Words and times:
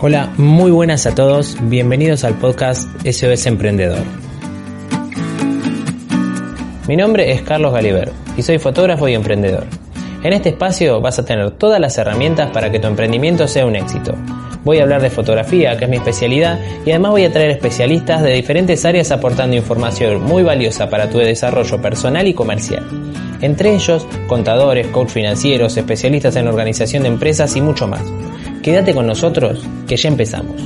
Hola, 0.00 0.32
muy 0.36 0.70
buenas 0.70 1.06
a 1.06 1.14
todos, 1.16 1.56
bienvenidos 1.60 2.22
al 2.22 2.34
podcast 2.34 2.88
SOS 3.04 3.46
Emprendedor. 3.46 4.04
Mi 6.86 6.96
nombre 6.96 7.32
es 7.32 7.42
Carlos 7.42 7.72
Galiber 7.72 8.12
y 8.36 8.42
soy 8.42 8.60
fotógrafo 8.60 9.08
y 9.08 9.14
emprendedor. 9.14 9.66
En 10.22 10.32
este 10.32 10.50
espacio 10.50 11.00
vas 11.00 11.18
a 11.18 11.24
tener 11.24 11.50
todas 11.50 11.80
las 11.80 11.98
herramientas 11.98 12.48
para 12.52 12.70
que 12.70 12.78
tu 12.78 12.86
emprendimiento 12.86 13.48
sea 13.48 13.66
un 13.66 13.74
éxito. 13.74 14.14
Voy 14.62 14.78
a 14.78 14.84
hablar 14.84 15.02
de 15.02 15.10
fotografía, 15.10 15.76
que 15.76 15.86
es 15.86 15.90
mi 15.90 15.96
especialidad, 15.96 16.60
y 16.86 16.90
además 16.90 17.10
voy 17.10 17.24
a 17.24 17.32
traer 17.32 17.50
especialistas 17.50 18.22
de 18.22 18.34
diferentes 18.34 18.84
áreas 18.84 19.10
aportando 19.10 19.56
información 19.56 20.22
muy 20.22 20.44
valiosa 20.44 20.88
para 20.88 21.10
tu 21.10 21.18
desarrollo 21.18 21.82
personal 21.82 22.24
y 22.28 22.34
comercial. 22.34 22.86
Entre 23.40 23.74
ellos, 23.74 24.06
contadores, 24.28 24.86
coach 24.88 25.08
financieros, 25.08 25.76
especialistas 25.76 26.36
en 26.36 26.46
organización 26.46 27.02
de 27.02 27.08
empresas 27.08 27.56
y 27.56 27.60
mucho 27.60 27.88
más. 27.88 28.02
Quédate 28.68 28.92
con 28.92 29.06
nosotros, 29.06 29.66
que 29.86 29.96
ya 29.96 30.10
empezamos. 30.10 30.60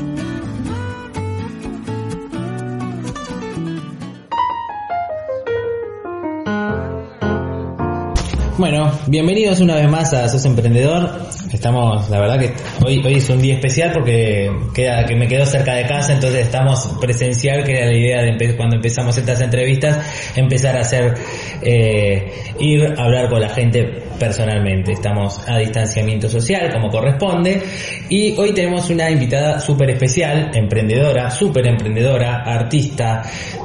Bueno, 8.59 8.91
bienvenidos 9.07 9.61
una 9.61 9.77
vez 9.77 9.89
más 9.89 10.13
a 10.15 10.29
Sos 10.29 10.45
Emprendedor. 10.47 11.29
Estamos, 11.53 12.11
la 12.11 12.19
verdad 12.19 12.41
que 12.41 12.53
hoy, 12.85 13.03
hoy 13.05 13.15
es 13.15 13.29
un 13.29 13.41
día 13.41 13.55
especial 13.55 13.93
porque 13.93 14.51
queda, 14.75 15.05
que 15.07 15.15
me 15.15 15.29
quedo 15.29 15.47
cerca 15.47 15.75
de 15.75 15.87
casa, 15.87 16.13
entonces 16.13 16.47
estamos 16.47 16.97
presencial, 17.01 17.65
que 17.65 17.73
era 17.73 17.87
la 17.87 17.97
idea 17.97 18.23
de 18.23 18.57
cuando 18.57 18.77
empezamos 18.77 19.17
estas 19.17 19.41
entrevistas, 19.41 20.33
empezar 20.37 20.77
a 20.77 20.81
hacer, 20.81 21.15
eh, 21.63 22.33
ir 22.59 22.95
a 22.97 23.05
hablar 23.05 23.29
con 23.29 23.41
la 23.41 23.49
gente 23.49 24.03
personalmente. 24.19 24.93
Estamos 24.93 25.41
a 25.49 25.59
distanciamiento 25.59 26.29
social, 26.29 26.71
como 26.73 26.89
corresponde, 26.91 27.63
y 28.09 28.37
hoy 28.39 28.53
tenemos 28.53 28.89
una 28.91 29.11
invitada 29.11 29.59
súper 29.61 29.91
especial, 29.91 30.51
emprendedora, 30.55 31.31
súper 31.31 31.67
emprendedora, 31.67 32.43
artista, 32.45 33.23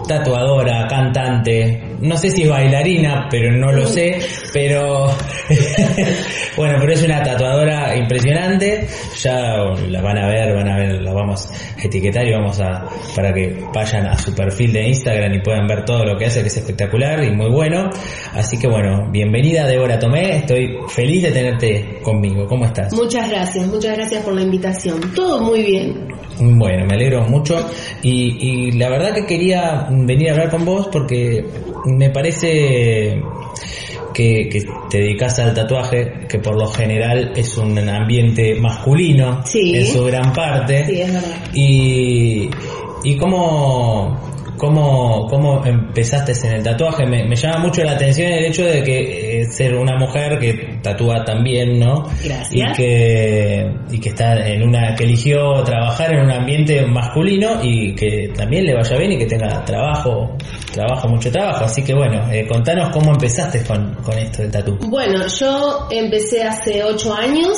tatuadora, 0.07 0.87
cantante, 0.87 1.87
no 1.99 2.15
sé 2.17 2.29
si 2.29 2.43
es 2.43 2.49
bailarina, 2.49 3.27
pero 3.29 3.51
no 3.51 3.71
lo 3.71 3.87
sé, 3.87 4.19
pero 4.53 5.07
bueno, 6.57 6.75
pero 6.79 6.93
es 6.93 7.03
una 7.03 7.23
tatuadora 7.23 7.95
impresionante, 7.95 8.87
ya 9.21 9.57
la 9.89 10.01
van 10.01 10.17
a 10.17 10.27
ver, 10.27 10.53
van 10.53 10.67
a 10.67 10.77
ver, 10.77 11.01
la 11.01 11.13
vamos 11.13 11.49
a 11.49 11.81
etiquetar 11.81 12.27
y 12.27 12.31
vamos 12.31 12.59
a, 12.59 12.85
para 13.15 13.33
que 13.33 13.63
vayan 13.73 14.07
a 14.07 14.17
su 14.17 14.33
perfil 14.33 14.73
de 14.73 14.87
Instagram 14.89 15.33
y 15.33 15.39
puedan 15.39 15.67
ver 15.67 15.85
todo 15.85 16.05
lo 16.05 16.17
que 16.17 16.25
hace, 16.25 16.41
que 16.41 16.47
es 16.47 16.57
espectacular 16.57 17.23
y 17.23 17.31
muy 17.31 17.49
bueno. 17.49 17.89
Así 18.33 18.57
que 18.57 18.67
bueno, 18.67 19.09
bienvenida 19.11 19.65
Débora 19.65 19.99
Tomé, 19.99 20.37
estoy 20.37 20.77
feliz 20.87 21.23
de 21.23 21.31
tenerte 21.31 21.99
conmigo, 22.01 22.47
¿cómo 22.47 22.65
estás? 22.65 22.93
Muchas 22.93 23.29
gracias, 23.29 23.67
muchas 23.67 23.95
gracias 23.95 24.23
por 24.23 24.33
la 24.33 24.41
invitación, 24.41 24.99
todo 25.13 25.41
muy 25.41 25.63
bien. 25.63 26.07
Bueno, 26.39 26.85
me 26.85 26.93
alegro 26.93 27.23
mucho 27.23 27.69
y, 28.03 28.69
y 28.69 28.71
la 28.73 28.89
verdad 28.89 29.13
que 29.13 29.25
quería 29.25 29.87
venir 29.89 30.29
a 30.29 30.31
hablar 30.33 30.49
con 30.51 30.65
vos 30.65 30.87
porque 30.91 31.43
me 31.85 32.09
parece 32.11 33.21
que, 34.13 34.49
te 34.89 34.97
dedicas 34.99 35.39
al 35.39 35.53
tatuaje, 35.53 36.27
que 36.27 36.39
por 36.39 36.57
lo 36.57 36.67
general 36.67 37.33
es 37.35 37.57
un 37.57 37.77
ambiente 37.89 38.55
masculino 38.55 39.43
en 39.53 39.85
su 39.85 40.03
gran 40.05 40.33
parte. 40.33 40.85
Sí, 40.85 41.01
es 41.01 41.13
verdad. 41.13 41.37
Y, 41.53 42.49
y 43.03 43.17
cómo, 43.17 44.17
¿Cómo, 44.57 45.27
¿Cómo 45.29 45.63
empezaste 45.63 46.33
en 46.47 46.55
el 46.55 46.63
tatuaje? 46.63 47.05
Me, 47.05 47.35
llama 47.35 47.59
mucho 47.59 47.83
la 47.83 47.91
atención 47.91 48.31
el 48.31 48.45
hecho 48.45 48.65
de 48.65 48.81
que 48.81 49.41
eh, 49.41 49.45
ser 49.45 49.75
una 49.75 49.95
mujer 49.97 50.39
que 50.39 50.79
tatúa 50.81 51.23
también, 51.23 51.79
¿no? 51.79 52.03
Gracias. 52.23 52.51
Y 52.51 52.73
que, 52.73 53.71
y 53.91 53.99
que 53.99 54.09
está 54.09 54.47
en 54.47 54.63
una, 54.63 54.95
que 54.95 55.03
eligió 55.03 55.63
trabajar 55.63 56.11
en 56.15 56.21
un 56.21 56.31
ambiente 56.31 56.83
masculino 56.87 57.59
y 57.61 57.93
que 57.93 58.31
también 58.35 58.65
le 58.65 58.73
vaya 58.73 58.97
bien 58.97 59.11
y 59.11 59.17
que 59.19 59.27
tenga 59.27 59.63
trabajo, 59.63 60.35
trabajo, 60.77 61.07
mucho 61.09 61.31
trabajo. 61.31 61.65
Así 61.65 61.83
que 61.83 61.93
bueno, 61.93 62.31
eh, 62.31 62.47
contanos 62.47 62.89
cómo 62.91 63.11
empezaste 63.11 63.63
con, 63.63 63.95
con 63.95 64.17
esto 64.17 64.41
del 64.41 64.51
tatu. 64.51 64.77
Bueno, 64.87 65.27
yo 65.27 65.87
empecé 65.91 66.43
hace 66.43 66.83
ocho 66.83 67.13
años. 67.13 67.57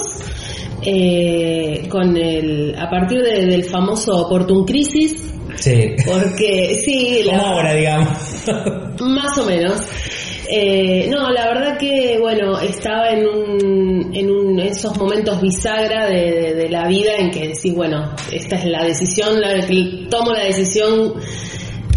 Eh, 0.81 1.89
con 1.89 2.15
el 2.15 2.73
a 2.79 2.89
partir 2.89 3.21
del 3.21 3.65
famoso 3.65 4.15
Opportun 4.15 4.63
Crisis 4.65 5.29
Sí. 5.59 5.95
Porque 6.05 6.75
sí. 6.75 7.23
Como 7.29 7.41
ahora, 7.41 7.73
digamos. 7.73 8.17
Más 9.01 9.37
o 9.37 9.45
menos. 9.45 9.87
Eh, 10.51 11.07
no, 11.11 11.29
la 11.29 11.45
verdad 11.45 11.77
que, 11.77 12.17
bueno, 12.19 12.59
estaba 12.59 13.11
en, 13.11 13.27
un, 13.27 14.11
en 14.15 14.31
un, 14.31 14.59
esos 14.59 14.97
momentos 14.97 15.39
bisagra 15.39 16.07
de, 16.07 16.67
la 16.71 16.87
vida 16.87 17.17
en 17.19 17.29
que 17.29 17.49
decís, 17.49 17.75
bueno, 17.75 18.15
esta 18.31 18.55
es 18.55 18.65
la 18.65 18.83
decisión, 18.83 19.39
la, 19.39 19.63
tomo 20.09 20.31
la 20.31 20.45
decisión, 20.45 21.13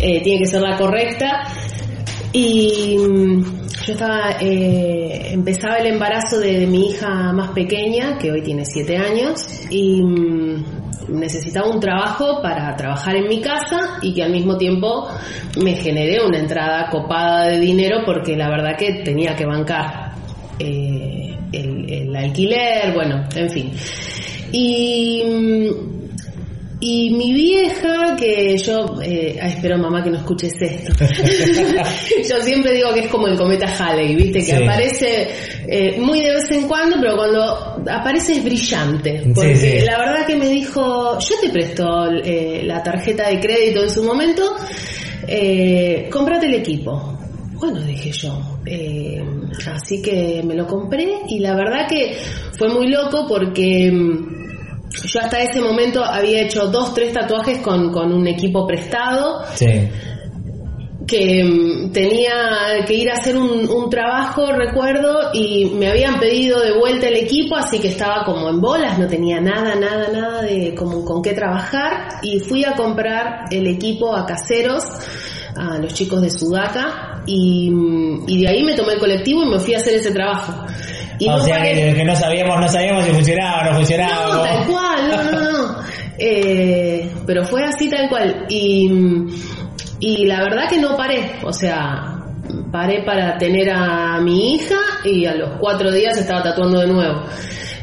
eh, 0.02 0.20
tiene 0.22 0.40
que 0.40 0.46
ser 0.46 0.60
la 0.60 0.76
correcta. 0.76 1.44
Y 2.32 2.96
mm, 2.98 3.62
yo 3.86 3.92
estaba, 3.92 4.36
eh, 4.40 5.28
empezaba 5.32 5.76
el 5.76 5.86
embarazo 5.86 6.38
de, 6.38 6.66
mi 6.66 6.90
hija 6.90 7.32
más 7.32 7.50
pequeña, 7.50 8.18
que 8.18 8.32
hoy 8.32 8.42
tiene 8.42 8.64
siete 8.64 8.96
años, 8.96 9.46
y 9.70 10.02
mm, 10.02 10.64
necesitaba 11.08 11.70
un 11.70 11.80
trabajo 11.80 12.40
para 12.42 12.74
trabajar 12.76 13.16
en 13.16 13.28
mi 13.28 13.40
casa 13.40 13.98
y 14.02 14.14
que 14.14 14.22
al 14.22 14.32
mismo 14.32 14.56
tiempo 14.56 15.08
me 15.62 15.74
generé 15.74 16.24
una 16.24 16.38
entrada 16.38 16.88
copada 16.90 17.48
de 17.48 17.60
dinero 17.60 17.98
porque 18.04 18.36
la 18.36 18.48
verdad 18.48 18.76
que 18.76 19.02
tenía 19.04 19.36
que 19.36 19.44
bancar 19.44 20.12
eh, 20.58 21.36
el, 21.52 22.16
alquiler, 22.16 22.92
bueno, 22.94 23.24
en 23.34 23.50
fin. 23.50 23.72
Y, 24.52 25.22
y 26.80 27.10
mi 27.10 27.32
vieja, 27.32 28.16
que 28.16 28.58
yo, 28.58 28.91
eh, 29.02 29.38
espero 29.42 29.78
mamá 29.78 30.02
que 30.02 30.10
no 30.10 30.18
escuches 30.18 30.52
esto, 30.60 30.92
yo 32.28 32.42
siempre 32.42 32.72
digo 32.74 32.92
que 32.94 33.00
es 33.00 33.08
como 33.08 33.28
el 33.28 33.36
cometa 33.36 33.66
Halley, 33.66 34.14
viste, 34.14 34.44
que 34.44 34.64
aparece 34.64 35.28
eh, 35.68 36.00
muy 36.00 36.20
de 36.20 36.32
vez 36.32 36.50
en 36.50 36.68
cuando, 36.68 36.96
pero 37.00 37.16
cuando 37.16 37.82
aparece 37.90 38.34
es 38.34 38.44
brillante. 38.44 39.22
Porque 39.34 39.82
la 39.84 39.98
verdad 39.98 40.26
que 40.26 40.36
me 40.36 40.48
dijo, 40.48 41.18
yo 41.18 41.34
te 41.40 41.48
presto 41.50 42.06
eh, 42.24 42.62
la 42.64 42.82
tarjeta 42.82 43.28
de 43.28 43.40
crédito 43.40 43.82
en 43.82 43.90
su 43.90 44.04
momento, 44.04 44.56
eh, 45.26 46.08
cómprate 46.10 46.46
el 46.46 46.54
equipo. 46.54 47.18
Bueno, 47.54 47.80
dije 47.80 48.10
yo. 48.10 48.38
Así 49.72 50.02
que 50.02 50.42
me 50.44 50.54
lo 50.54 50.66
compré 50.66 51.06
y 51.28 51.38
la 51.38 51.54
verdad 51.54 51.86
que 51.88 52.16
fue 52.58 52.68
muy 52.68 52.88
loco 52.88 53.26
porque 53.28 53.90
mm, 53.90 54.41
yo 55.04 55.20
hasta 55.20 55.42
ese 55.42 55.60
momento 55.60 56.04
había 56.04 56.42
hecho 56.42 56.66
dos, 56.66 56.94
tres 56.94 57.12
tatuajes 57.12 57.58
con, 57.58 57.92
con 57.92 58.12
un 58.12 58.26
equipo 58.26 58.66
prestado. 58.66 59.42
Sí 59.54 59.88
que 61.06 61.44
mm, 61.44 61.92
tenía 61.92 62.84
que 62.86 62.94
ir 62.94 63.10
a 63.10 63.14
hacer 63.14 63.36
un, 63.36 63.90
trabajo, 63.90 64.52
recuerdo, 64.52 65.30
y 65.34 65.66
me 65.66 65.90
habían 65.90 66.18
pedido 66.18 66.60
de 66.60 66.72
vuelta 66.78 67.08
el 67.08 67.16
equipo, 67.16 67.56
así 67.56 67.78
que 67.78 67.88
estaba 67.88 68.24
como 68.24 68.48
en 68.48 68.60
bolas, 68.60 68.98
no 68.98 69.06
tenía 69.06 69.40
nada, 69.40 69.74
nada, 69.74 70.08
nada 70.10 70.42
de 70.42 70.74
como 70.74 71.04
con 71.04 71.20
qué 71.20 71.34
trabajar, 71.34 72.20
y 72.22 72.38
fui 72.38 72.64
a 72.64 72.72
comprar 72.72 73.44
el 73.50 73.66
equipo 73.66 74.16
a 74.16 74.24
caseros, 74.24 74.84
a 75.54 75.78
los 75.78 75.92
chicos 75.92 76.22
de 76.22 76.30
Sudaca, 76.30 77.22
y, 77.26 77.70
mm, 77.70 78.24
y 78.28 78.42
de 78.42 78.48
ahí 78.48 78.62
me 78.62 78.74
tomé 78.74 78.94
el 78.94 78.98
colectivo 78.98 79.42
y 79.42 79.50
me 79.50 79.58
fui 79.58 79.74
a 79.74 79.78
hacer 79.78 79.94
ese 79.94 80.12
trabajo. 80.12 80.64
Y 81.24 81.28
o 81.28 81.38
sea, 81.38 81.62
que, 81.62 82.04
no 82.04 82.16
sabíamos, 82.16 82.60
no 82.60 82.68
sabíamos 82.68 83.04
si 83.04 83.12
funcionaba 83.12 83.60
o 83.60 83.64
no 83.70 83.76
funcionaba. 83.76 84.34
No, 84.34 84.42
tal 84.42 84.66
cual, 84.66 85.08
no, 85.08 85.30
no, 85.30 85.52
no. 85.52 85.76
Eh, 86.18 87.08
pero 87.26 87.44
fue 87.44 87.64
así 87.64 87.88
tal 87.88 88.08
cual. 88.08 88.46
Y 88.48 88.90
y 90.02 90.26
la 90.26 90.42
verdad 90.42 90.68
que 90.68 90.80
no 90.80 90.96
paré, 90.96 91.36
o 91.44 91.52
sea, 91.52 92.24
paré 92.72 93.04
para 93.04 93.38
tener 93.38 93.70
a 93.70 94.20
mi 94.20 94.54
hija 94.54 94.80
y 95.04 95.26
a 95.26 95.34
los 95.36 95.60
cuatro 95.60 95.92
días 95.92 96.18
estaba 96.18 96.42
tatuando 96.42 96.80
de 96.80 96.88
nuevo. 96.88 97.22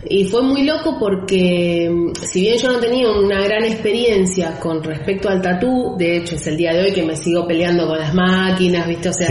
Y 0.08 0.26
fue 0.26 0.42
muy 0.42 0.64
loco 0.64 0.98
porque 0.98 1.90
si 2.32 2.42
bien 2.42 2.58
yo 2.58 2.72
no 2.72 2.80
tenía 2.80 3.10
una 3.12 3.44
gran 3.44 3.66
experiencia 3.66 4.58
con 4.60 4.82
respecto 4.82 5.30
al 5.30 5.42
tatú, 5.42 5.96
de 5.98 6.18
hecho 6.18 6.36
es 6.36 6.48
el 6.48 6.56
día 6.56 6.74
de 6.74 6.84
hoy 6.84 6.92
que 6.94 7.04
me 7.04 7.16
sigo 7.16 7.46
peleando 7.46 7.88
con 7.88 8.00
las 8.00 8.14
máquinas, 8.14 8.88
¿viste? 8.88 9.10
O 9.10 9.14
sea, 9.14 9.28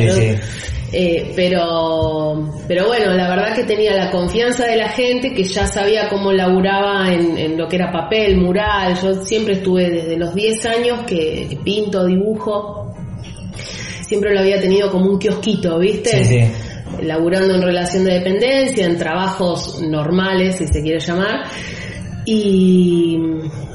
eh, 0.90 1.32
pero, 1.36 2.50
pero 2.66 2.86
bueno, 2.86 3.12
la 3.12 3.28
verdad 3.28 3.54
que 3.54 3.64
tenía 3.64 3.94
la 3.94 4.10
confianza 4.10 4.66
de 4.66 4.76
la 4.76 4.88
gente 4.88 5.32
que 5.32 5.44
ya 5.44 5.66
sabía 5.66 6.08
cómo 6.08 6.32
laburaba 6.32 7.12
en, 7.12 7.36
en 7.36 7.58
lo 7.58 7.68
que 7.68 7.76
era 7.76 7.90
papel, 7.90 8.36
mural. 8.38 8.98
Yo 9.02 9.14
siempre 9.24 9.54
estuve 9.54 9.90
desde 9.90 10.16
los 10.16 10.34
10 10.34 10.66
años 10.66 11.00
que 11.06 11.58
pinto, 11.64 12.04
dibujo. 12.06 12.94
Siempre 14.02 14.32
lo 14.32 14.40
había 14.40 14.58
tenido 14.60 14.90
como 14.90 15.10
un 15.10 15.18
kiosquito, 15.18 15.78
¿viste? 15.78 16.24
Sí, 16.24 16.24
sí. 16.24 16.67
Laburando 17.02 17.54
en 17.54 17.62
relación 17.62 18.04
de 18.04 18.14
dependencia, 18.14 18.86
en 18.86 18.98
trabajos 18.98 19.80
normales, 19.82 20.56
si 20.56 20.66
se 20.66 20.82
quiere 20.82 21.00
llamar. 21.00 21.44
Y, 22.24 23.18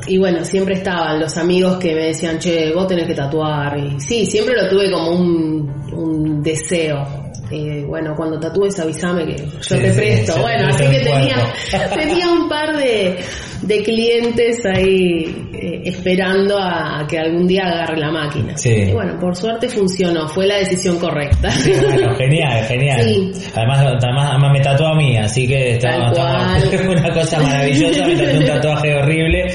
y, 0.07 0.17
bueno, 0.17 0.45
siempre 0.45 0.75
estaban 0.75 1.19
los 1.19 1.37
amigos 1.37 1.77
que 1.77 1.95
me 1.95 2.07
decían, 2.07 2.37
che, 2.37 2.71
vos 2.73 2.87
tenés 2.87 3.07
que 3.07 3.15
tatuar. 3.15 3.77
Y 3.77 3.99
sí, 3.99 4.25
siempre 4.25 4.55
lo 4.55 4.69
tuve 4.69 4.91
como 4.91 5.09
un, 5.09 5.93
un 5.93 6.43
deseo. 6.43 7.23
Eh, 7.51 7.83
bueno, 7.85 8.15
cuando 8.15 8.39
tatúes 8.39 8.79
avísame 8.79 9.25
que 9.25 9.35
yo 9.35 9.77
te 9.77 9.91
presto. 9.91 10.41
bueno, 10.41 10.69
así 10.69 10.83
que 10.85 10.99
tenía, 10.99 11.53
tenía 11.93 12.29
un 12.29 12.49
par 12.49 12.75
de, 12.75 13.19
de 13.63 13.83
clientes 13.83 14.65
ahí 14.65 15.49
eh, 15.53 15.81
esperando 15.85 16.57
a, 16.59 17.05
que 17.07 17.17
algún 17.17 17.47
día 17.47 17.63
agarre 17.63 17.97
la 17.97 18.11
máquina. 18.11 18.57
Sí. 18.57 18.69
Y 18.69 18.91
bueno, 18.91 19.17
por 19.19 19.35
suerte 19.35 19.69
funcionó, 19.69 20.27
fue 20.27 20.45
la 20.47 20.57
decisión 20.57 20.99
correcta. 20.99 21.49
Sí, 21.51 21.71
bueno, 21.81 22.15
genial, 22.15 22.65
genial. 22.65 23.01
Sí. 23.03 23.31
Además, 23.55 23.79
además, 24.01 24.29
además 24.31 24.51
me 24.51 24.59
tatuó 24.61 24.87
a 24.87 24.95
mí, 24.95 25.17
así 25.17 25.47
que 25.47 25.79
cual. 25.81 26.87
una 26.89 27.13
cosa 27.13 27.39
maravillosa, 27.41 28.05
me 28.05 28.15
tatuó 28.15 28.39
un 28.39 28.45
tatuaje 28.45 28.95
horrible. 28.95 29.45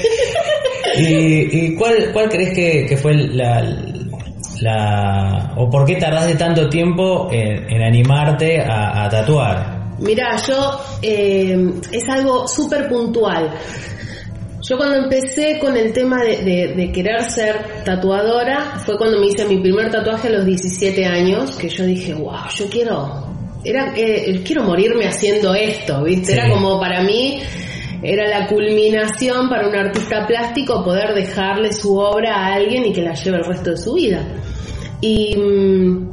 ¿Y, 0.97 1.65
y 1.65 1.75
cuál, 1.75 2.11
cuál 2.11 2.29
crees 2.29 2.53
que, 2.53 2.85
que 2.87 2.97
fue 2.97 3.13
la, 3.13 3.61
la... 4.61 5.53
o 5.55 5.69
por 5.69 5.85
qué 5.85 5.95
tardaste 5.95 6.35
tanto 6.35 6.67
tiempo 6.67 7.29
en, 7.31 7.69
en 7.69 7.83
animarte 7.83 8.59
a, 8.61 9.05
a 9.05 9.09
tatuar? 9.09 9.79
Mira, 9.99 10.37
yo 10.47 10.79
eh, 11.01 11.73
es 11.91 12.09
algo 12.09 12.47
súper 12.47 12.87
puntual. 12.87 13.51
Yo 14.69 14.77
cuando 14.77 14.97
empecé 14.97 15.57
con 15.59 15.75
el 15.75 15.91
tema 15.93 16.21
de, 16.23 16.37
de- 16.43 16.73
de 16.75 16.91
querer 16.91 17.23
ser 17.23 17.83
tatuadora, 17.83 18.79
fue 18.85 18.97
cuando 18.97 19.19
me 19.19 19.25
hice 19.27 19.45
mi 19.45 19.57
primer 19.59 19.89
tatuaje 19.89 20.27
a 20.27 20.31
los 20.31 20.45
17 20.45 21.05
años, 21.07 21.55
que 21.57 21.69
yo 21.69 21.85
dije, 21.85 22.13
wow, 22.13 22.47
yo 22.55 22.65
quiero, 22.69 23.25
era, 23.63 23.93
eh, 23.97 24.41
quiero 24.45 24.63
morirme 24.63 25.07
haciendo 25.07 25.55
esto, 25.55 26.03
¿viste? 26.03 26.33
Sí. 26.33 26.37
Era 26.37 26.49
como 26.49 26.79
para 26.79 27.01
mí, 27.01 27.41
era 28.03 28.27
la 28.27 28.47
culminación 28.47 29.49
para 29.49 29.67
un 29.67 29.75
artista 29.75 30.27
plástico 30.27 30.83
poder 30.83 31.15
dejarle 31.15 31.73
su 31.73 31.97
obra 31.97 32.35
a 32.35 32.53
alguien 32.53 32.85
y 32.85 32.93
que 32.93 33.01
la 33.01 33.15
lleve 33.15 33.37
el 33.37 33.45
resto 33.45 33.71
de 33.71 33.77
su 33.77 33.93
vida. 33.95 34.23
Y... 35.01 35.35
mm, 35.35 36.09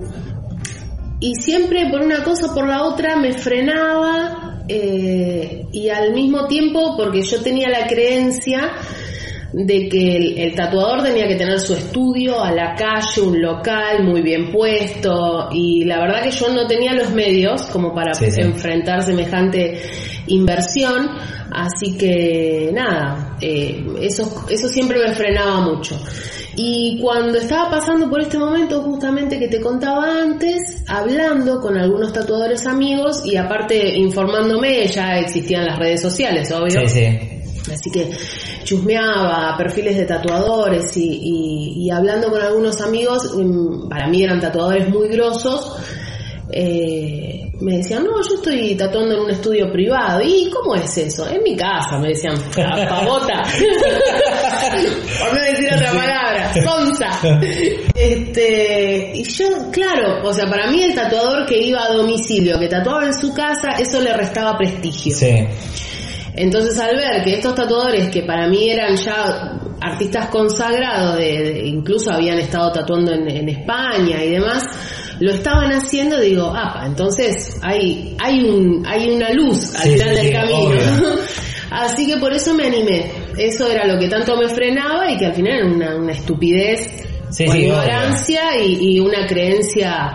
y 1.18 1.34
siempre 1.36 1.88
por 1.90 2.02
una 2.02 2.22
cosa 2.22 2.46
o 2.50 2.54
por 2.54 2.68
la 2.68 2.82
otra 2.82 3.16
me 3.16 3.32
frenaba 3.32 4.45
eh, 4.68 5.66
y 5.72 5.88
al 5.88 6.12
mismo 6.12 6.46
tiempo 6.46 6.96
porque 6.96 7.22
yo 7.22 7.40
tenía 7.42 7.68
la 7.68 7.86
creencia 7.86 8.72
de 9.52 9.88
que 9.88 10.16
el, 10.16 10.38
el 10.38 10.54
tatuador 10.54 11.02
tenía 11.04 11.26
que 11.28 11.36
tener 11.36 11.58
su 11.60 11.74
estudio 11.74 12.42
a 12.42 12.52
la 12.52 12.74
calle, 12.74 13.22
un 13.22 13.40
local 13.40 14.02
muy 14.04 14.20
bien 14.20 14.50
puesto 14.50 15.48
y 15.52 15.84
la 15.84 16.00
verdad 16.00 16.22
que 16.24 16.30
yo 16.32 16.48
no 16.52 16.66
tenía 16.66 16.92
los 16.92 17.10
medios 17.12 17.62
como 17.66 17.94
para 17.94 18.12
Sí, 18.14 18.30
sí. 18.30 18.40
enfrentar 18.40 19.02
semejante 19.02 19.80
inversión, 20.26 21.08
así 21.52 21.96
que 21.96 22.70
nada, 22.74 23.36
eh, 23.40 23.85
eso, 24.00 24.44
eso 24.48 24.68
siempre 24.68 24.98
me 25.06 25.14
frenaba 25.14 25.60
mucho. 25.60 25.98
Y 26.58 26.98
cuando 27.02 27.36
estaba 27.38 27.68
pasando 27.70 28.08
por 28.08 28.20
este 28.22 28.38
momento 28.38 28.80
justamente 28.82 29.38
que 29.38 29.48
te 29.48 29.60
contaba 29.60 30.22
antes, 30.22 30.82
hablando 30.86 31.60
con 31.60 31.76
algunos 31.76 32.12
tatuadores 32.14 32.66
amigos 32.66 33.22
y 33.26 33.36
aparte 33.36 33.96
informándome, 33.98 34.86
ya 34.86 35.18
existían 35.18 35.66
las 35.66 35.78
redes 35.78 36.00
sociales, 36.00 36.50
obvio. 36.52 36.80
Sí, 36.88 36.88
sí. 36.88 37.18
Así 37.72 37.90
que 37.90 38.08
chusmeaba 38.64 39.54
perfiles 39.58 39.96
de 39.96 40.04
tatuadores 40.06 40.96
y, 40.96 41.02
y- 41.22 41.84
y 41.86 41.90
hablando 41.90 42.30
con 42.30 42.40
algunos 42.40 42.80
amigos, 42.80 43.34
mm, 43.36 43.88
para 43.88 44.06
mí 44.08 44.22
eran 44.22 44.40
tatuadores 44.40 44.88
muy 44.88 45.08
grosos, 45.08 45.72
eh, 46.50 47.45
me 47.60 47.78
decían, 47.78 48.04
no, 48.04 48.10
yo 48.28 48.34
estoy 48.36 48.74
tatuando 48.74 49.14
en 49.14 49.20
un 49.22 49.30
estudio 49.30 49.70
privado. 49.72 50.20
¿Y 50.22 50.50
cómo 50.50 50.74
es 50.74 50.96
eso? 50.98 51.28
En 51.28 51.42
mi 51.42 51.56
casa, 51.56 51.98
me 51.98 52.08
decían, 52.08 52.34
"Ah, 52.58 52.86
pavota. 52.88 53.42
Por 55.18 55.34
no 55.34 55.40
decir 55.42 55.68
otra 55.74 55.92
palabra, 55.92 56.52
sonsa. 56.62 57.40
Este, 57.94 59.12
y 59.14 59.22
yo, 59.24 59.46
claro, 59.72 60.20
o 60.28 60.32
sea, 60.32 60.46
para 60.48 60.70
mí 60.70 60.82
el 60.82 60.94
tatuador 60.94 61.46
que 61.46 61.58
iba 61.60 61.82
a 61.84 61.92
domicilio, 61.92 62.58
que 62.58 62.68
tatuaba 62.68 63.06
en 63.06 63.14
su 63.14 63.32
casa, 63.32 63.70
eso 63.78 64.00
le 64.00 64.12
restaba 64.12 64.56
prestigio. 64.56 65.14
Sí. 65.16 65.34
Entonces 66.34 66.78
al 66.78 66.94
ver 66.96 67.24
que 67.24 67.34
estos 67.34 67.54
tatuadores 67.54 68.10
que 68.10 68.22
para 68.22 68.46
mí 68.48 68.68
eran 68.70 68.94
ya 68.96 69.58
artistas 69.80 70.28
consagrados, 70.28 71.16
de, 71.16 71.24
de- 71.24 71.66
incluso 71.66 72.10
habían 72.12 72.38
estado 72.38 72.70
tatuando 72.72 73.12
en, 73.12 73.28
en 73.30 73.48
España 73.48 74.22
y 74.22 74.32
demás, 74.32 74.64
lo 75.20 75.30
estaban 75.32 75.70
haciendo, 75.72 76.20
digo, 76.20 76.46
apa, 76.54 76.84
entonces 76.86 77.56
hay, 77.62 78.14
hay 78.18 78.40
un, 78.44 78.84
hay 78.86 79.08
una 79.10 79.30
luz 79.30 79.74
al 79.74 79.82
final 79.82 80.08
sí, 80.10 80.14
del 80.16 80.26
sí, 80.26 80.32
camino. 80.32 80.80
Así 81.70 82.06
que 82.06 82.16
por 82.18 82.32
eso 82.32 82.54
me 82.54 82.66
animé. 82.66 83.10
Eso 83.36 83.68
era 83.70 83.86
lo 83.86 83.98
que 83.98 84.08
tanto 84.08 84.36
me 84.36 84.48
frenaba 84.48 85.10
y 85.10 85.16
que 85.16 85.26
al 85.26 85.34
final 85.34 85.52
era 85.56 85.66
una, 85.66 85.96
una 85.96 86.12
estupidez, 86.12 86.88
Sí, 87.30 87.44
una 87.44 87.58
ignorancia 87.58 88.42
y, 88.64 88.78
y 88.96 89.00
una 89.00 89.26
creencia 89.26 90.12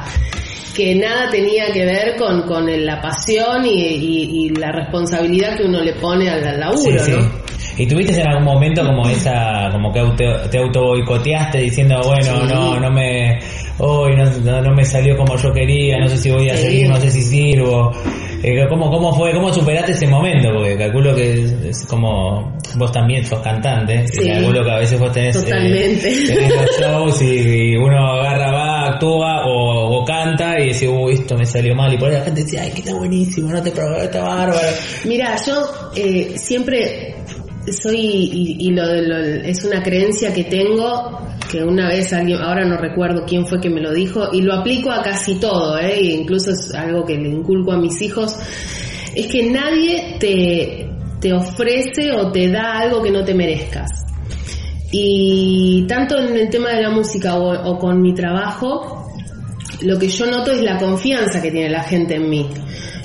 que 0.74 0.96
nada 0.96 1.30
tenía 1.30 1.66
que 1.74 1.84
ver 1.86 2.16
con, 2.18 2.44
con 2.44 2.66
la 2.86 3.02
pasión 3.02 3.66
y, 3.66 3.70
y- 3.70 4.46
y 4.46 4.50
la 4.52 4.72
responsabilidad 4.72 5.58
que 5.58 5.64
uno 5.66 5.82
le 5.82 5.94
pone 5.96 6.30
al, 6.30 6.48
al 6.48 6.60
laburo, 6.62 7.04
Sí, 7.04 7.12
sí. 7.12 7.12
¿no? 7.12 7.32
¿Y 7.78 7.88
tuviste 7.88 8.20
en 8.20 8.28
algún 8.28 8.44
momento 8.44 8.86
como 8.86 9.08
esa, 9.08 9.70
como 9.72 9.92
que 9.92 10.00
auto- 10.00 10.50
te 10.50 10.58
auto 10.58 10.82
boicoteaste 10.88 11.60
diciendo, 11.60 12.00
bueno, 12.04 12.24
Sí. 12.42 12.54
no, 12.54 12.80
no 12.80 12.92
me, 12.92 13.40
hoy 13.80 14.16
no, 14.16 14.26
no, 14.26 14.62
no 14.62 14.74
me 14.76 14.84
salió 14.86 15.16
como 15.18 15.36
yo 15.38 15.52
quería, 15.54 15.98
no 15.98 16.08
sé 16.10 16.18
si 16.18 16.30
voy 16.32 16.50
a 16.50 16.58
Sí. 16.58 16.64
seguir, 16.64 16.90
no 16.90 16.98
sé 17.00 17.10
si 17.10 17.22
sirvo? 17.24 17.92
Eh, 18.44 18.66
¿cómo, 18.68 18.90
¿Cómo 18.90 19.14
fue, 19.16 19.32
cómo 19.34 19.54
superaste 19.54 19.92
ese 19.92 20.08
momento? 20.08 20.50
Porque 20.54 20.76
calculo 20.76 21.16
que 21.16 21.32
es, 21.34 21.52
es 21.64 21.86
como, 21.86 22.58
vos 22.76 22.92
también 22.92 23.24
sos 23.24 23.40
cantante, 23.40 24.04
y 24.04 24.08
Sí. 24.08 24.28
calculo 24.30 24.64
que 24.66 24.72
a 24.72 24.78
veces 24.80 25.00
vos 25.00 25.12
tenés, 25.12 25.36
eh, 25.36 25.40
Totalmente. 25.44 26.12
tenés 26.28 26.56
los 26.56 26.80
shows 26.82 27.22
y, 27.22 27.76
uno 27.78 28.14
agarra, 28.14 28.52
va, 28.52 28.86
actúa 28.94 29.46
o, 29.46 30.00
o 30.02 30.06
canta 30.06 30.60
y 30.60 30.70
dice, 30.70 30.90
uy, 30.90 31.14
esto 31.14 31.38
me 31.38 31.46
salió 31.46 31.76
mal, 31.76 31.94
y 31.94 31.98
por 31.98 32.10
ahí 32.10 32.16
la 32.16 32.22
gente 32.26 32.42
dice, 32.44 32.60
ay, 32.60 32.72
que 32.72 32.80
está 32.80 32.96
buenísimo, 32.96 33.52
no 33.52 33.62
te 33.62 33.72
probé, 33.72 34.06
está 34.06 34.24
bárbaro. 34.24 34.60
Mira, 35.06 35.36
yo 35.46 35.62
eh, 35.96 36.34
siempre 36.36 37.16
soy, 37.68 37.98
y, 37.98 38.68
y 38.68 38.72
lo, 38.72 38.86
lo- 38.86 39.18
es 39.18 39.64
una 39.64 39.84
creencia 39.84 40.34
que 40.34 40.46
tengo, 40.46 41.20
que 41.52 41.64
una 41.64 41.90
vez 41.90 42.12
alguien, 42.14 42.40
ahora 42.42 42.66
no 42.66 42.78
recuerdo 42.78 43.26
quién 43.26 43.46
fue 43.46 43.60
que 43.60 43.70
me 43.70 43.82
lo 43.82 43.94
dijo, 43.94 44.30
y 44.34 44.42
lo 44.42 44.54
aplico 44.54 44.90
a 44.92 45.02
casi 45.02 45.36
todo, 45.40 45.78
¿eh? 45.78 45.94
e 46.00 46.06
incluso 46.14 46.52
es 46.52 46.74
algo 46.74 47.06
que 47.06 47.18
le 47.18 47.30
inculco 47.30 47.72
a 47.72 47.78
mis 47.78 48.02
hijos, 48.02 48.36
es 49.16 49.28
que 49.28 49.50
nadie 49.50 50.16
te, 50.20 50.90
te 51.20 51.34
ofrece 51.34 52.12
o 52.14 52.32
te 52.32 52.50
da 52.50 52.80
algo 52.80 53.02
que 53.04 53.12
no 53.12 53.24
te 53.26 53.34
merezcas. 53.34 53.90
Y 54.92 55.86
tanto 55.88 56.18
en 56.20 56.36
el 56.36 56.50
tema 56.50 56.72
de 56.72 56.82
la 56.82 56.90
música 56.90 57.36
o, 57.36 57.72
o 57.72 57.78
con 57.78 58.02
mi 58.02 58.14
trabajo, 58.14 59.08
lo 59.82 59.98
que 59.98 60.08
yo 60.10 60.26
noto 60.26 60.52
es 60.52 60.62
la 60.62 60.78
confianza 60.78 61.42
que 61.42 61.52
tiene 61.52 61.70
la 61.70 61.84
gente 61.84 62.16
en 62.16 62.30
mí. 62.30 62.50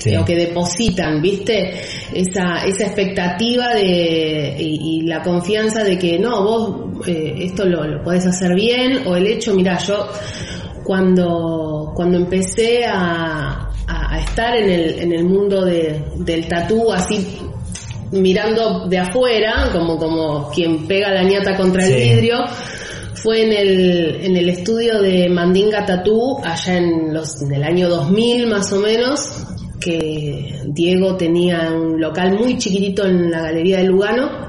Sí. 0.09 0.15
O 0.17 0.25
que 0.25 0.35
depositan, 0.35 1.21
¿viste? 1.21 1.73
Esa, 2.13 2.63
esa 2.65 2.85
expectativa 2.85 3.73
de, 3.73 4.55
y, 4.59 4.99
y 4.99 5.01
la 5.07 5.21
confianza 5.21 5.83
de 5.83 5.97
que 5.97 6.17
no, 6.19 6.43
vos 6.43 7.07
eh, 7.07 7.35
esto 7.39 7.65
lo, 7.65 7.83
lo 7.85 8.03
podés 8.03 8.25
hacer 8.25 8.53
bien, 8.55 9.01
o 9.05 9.15
el 9.15 9.27
hecho, 9.27 9.53
mira, 9.53 9.77
yo 9.79 10.07
cuando, 10.83 11.91
cuando 11.95 12.17
empecé 12.17 12.85
a, 12.85 13.69
a- 13.87 14.13
a 14.15 14.19
estar 14.19 14.55
en 14.55 14.69
el, 14.69 14.99
en 14.99 15.11
el 15.13 15.25
mundo 15.25 15.65
de- 15.65 16.01
del 16.19 16.47
tatú, 16.47 16.91
así 16.91 17.25
mirando 18.11 18.87
de 18.87 18.97
afuera, 18.99 19.69
como, 19.73 19.97
como 19.97 20.49
quien 20.49 20.87
pega 20.87 21.09
la 21.11 21.23
ñata 21.23 21.55
contra 21.57 21.85
el 21.85 21.93
vidrio, 22.15 22.37
fue 23.15 23.43
en 23.43 23.51
el, 23.51 24.15
en 24.23 24.37
el 24.37 24.47
estudio 24.49 25.01
de 25.01 25.27
Mandinga 25.27 25.85
Tatú, 25.85 26.37
allá 26.43 26.77
en, 26.77 27.13
los, 27.13 27.41
en 27.41 27.53
el 27.53 27.63
año 27.63 27.89
2000 27.89 28.47
más 28.47 28.71
o 28.71 28.79
menos, 28.79 29.43
que 29.79 30.61
Diego 30.67 31.15
tenía 31.17 31.71
un 31.71 31.99
local 31.99 32.37
muy 32.39 32.57
chiquitito 32.57 33.05
en 33.05 33.29
la 33.31 33.41
Galería 33.41 33.77
de 33.77 33.83
Lugano. 33.85 34.47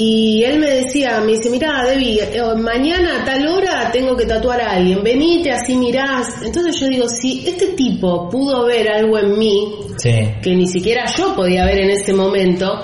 Y 0.00 0.44
él 0.44 0.60
me 0.60 0.68
decía, 0.70 1.20
me 1.20 1.32
dice, 1.32 1.50
mira, 1.50 1.84
Debbie, 1.84 2.20
eh, 2.22 2.40
mañana 2.56 3.20
a 3.20 3.24
tal 3.24 3.44
hora 3.48 3.90
tengo 3.92 4.16
que 4.16 4.26
tatuar 4.26 4.60
a 4.60 4.70
alguien, 4.76 5.02
venite, 5.02 5.50
así 5.50 5.74
mirás. 5.76 6.40
Entonces 6.44 6.78
yo 6.78 6.86
digo, 6.86 7.08
si 7.08 7.42
este 7.48 7.68
tipo 7.68 8.28
pudo 8.28 8.64
ver 8.66 8.88
algo 8.88 9.18
en 9.18 9.36
mí, 9.36 9.72
Sí. 9.96 10.10
que 10.40 10.54
ni 10.54 10.68
siquiera 10.68 11.04
yo 11.16 11.34
podía 11.34 11.64
ver 11.64 11.80
en 11.80 11.90
ese 11.90 12.12
momento, 12.12 12.78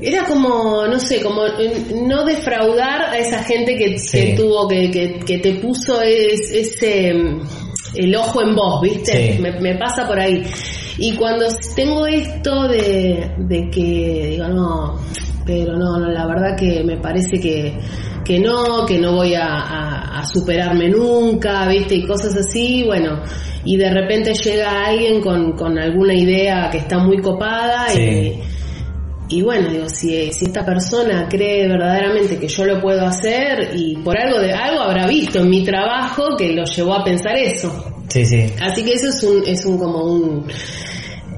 era 0.00 0.24
como, 0.24 0.84
no 0.88 0.98
sé, 0.98 1.20
como 1.22 1.46
eh, 1.46 1.86
no 2.02 2.24
defraudar 2.24 3.02
a 3.02 3.16
esa 3.18 3.44
gente 3.44 3.76
que, 3.76 3.96
Sí. 3.96 4.18
que 4.18 4.32
tuvo, 4.36 4.66
que, 4.66 4.90
que, 4.90 5.20
que 5.20 5.38
te 5.38 5.52
puso 5.60 6.00
es- 6.02 6.50
ese, 6.50 7.12
el 7.96 8.14
ojo 8.16 8.42
en 8.42 8.54
vos, 8.54 8.80
¿viste? 8.82 9.34
Sí. 9.36 9.42
Me, 9.42 9.52
me 9.60 9.76
pasa 9.76 10.06
por 10.06 10.18
ahí. 10.18 10.42
Y 10.98 11.14
cuando 11.16 11.46
tengo 11.74 12.06
esto 12.06 12.68
de, 12.68 13.32
de 13.38 13.70
que 13.70 14.28
digo, 14.32 14.48
no, 14.48 14.98
pero 15.44 15.76
no, 15.76 15.98
no, 15.98 16.08
la 16.10 16.26
verdad 16.26 16.56
que 16.56 16.82
me 16.84 16.96
parece 16.98 17.40
que, 17.40 17.76
que 18.24 18.38
no, 18.38 18.86
que 18.86 18.98
no 18.98 19.12
voy 19.16 19.34
a, 19.34 19.46
a- 19.46 20.20
a 20.20 20.26
superarme 20.26 20.88
nunca, 20.88 21.66
¿viste? 21.68 21.96
Y 21.96 22.06
cosas 22.06 22.36
así, 22.36 22.84
bueno, 22.84 23.20
y 23.64 23.76
de 23.76 23.90
repente 23.90 24.32
llega 24.34 24.86
alguien 24.86 25.20
con, 25.20 25.52
con 25.52 25.76
alguna 25.78 26.14
idea 26.14 26.68
que 26.70 26.78
está 26.78 26.98
muy 26.98 27.18
copada 27.20 27.88
Sí. 27.88 28.00
y, 28.00 28.40
y 29.28 29.42
bueno, 29.42 29.70
digo, 29.70 29.88
si, 29.88 30.32
si 30.32 30.44
esta 30.44 30.64
persona 30.64 31.26
cree 31.28 31.66
verdaderamente 31.66 32.38
que 32.38 32.48
yo 32.48 32.66
lo 32.66 32.80
puedo 32.80 33.06
hacer 33.06 33.70
y 33.74 33.96
por 33.96 34.18
algo 34.18 34.38
de 34.38 34.52
algo 34.52 34.82
habrá 34.82 35.06
visto 35.06 35.40
en 35.40 35.48
mi 35.48 35.64
trabajo 35.64 36.36
que 36.36 36.52
lo 36.52 36.64
llevó 36.64 36.94
a 36.94 37.04
pensar 37.04 37.36
eso. 37.36 37.94
Sí, 38.08 38.24
sí. 38.26 38.46
Así 38.60 38.84
que 38.84 38.92
eso 38.92 39.08
es 39.08 39.22
un, 39.22 39.42
es 39.46 39.64
un 39.64 39.78
como 39.78 40.04
un 40.04 40.46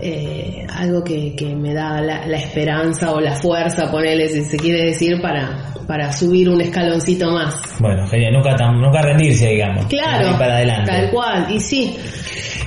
eh, 0.00 0.66
algo 0.75 1.02
que, 1.05 1.35
que, 1.37 1.55
me 1.55 1.73
da 1.73 2.00
la, 2.00 2.26
la, 2.26 2.37
esperanza 2.37 3.12
o 3.12 3.21
la 3.21 3.35
fuerza, 3.37 3.90
ponerle 3.90 4.28
si 4.28 4.43
se 4.43 4.57
quiere 4.57 4.87
decir, 4.87 5.23
para, 5.23 5.73
para 5.87 6.12
subir 6.12 6.49
un 6.50 6.61
escaloncito 6.61 7.31
más. 7.31 7.55
Bueno, 7.78 8.07
genial, 8.09 8.35
nunca, 8.35 8.57
nunca 8.73 9.00
rendirse, 9.00 9.49
digamos. 9.49 9.87
Claro, 9.87 10.37
para 10.37 10.57
adelante. 10.57 10.90
tal 10.90 11.11
cual, 11.11 11.47
y 11.50 11.61
sí. 11.61 11.97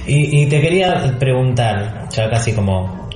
Y, 0.07 0.41
y 0.41 0.45
te 0.47 0.59
quería 0.59 1.15
preguntar, 1.19 2.07
ya 2.09 2.29
casi 2.29 2.53
como 2.53 3.08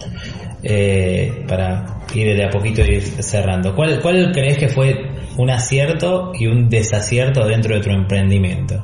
eh, 0.63 1.43
para 1.47 2.05
ir 2.13 2.35
de 2.35 2.45
a 2.45 2.49
poquito 2.49 2.81
y 2.81 2.95
ir 2.95 3.03
cerrando, 3.23 3.75
¿cuál, 3.75 3.99
¿cuál 4.01 4.31
crees 4.31 4.57
que 4.57 4.69
fue 4.69 5.11
un 5.37 5.49
acierto 5.49 6.31
y 6.33 6.47
un 6.47 6.69
desacierto 6.69 7.45
dentro 7.45 7.75
de 7.75 7.81
tu 7.81 7.89
emprendimiento? 7.89 8.75